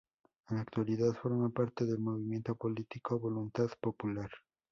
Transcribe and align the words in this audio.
En 0.49 0.55
la 0.55 0.63
actualidad, 0.63 1.13
forma 1.13 1.49
parte 1.51 1.85
del 1.85 1.99
movimiento 1.99 2.55
político 2.55 3.19
Voluntad 3.19 3.69
Popular. 3.79 4.31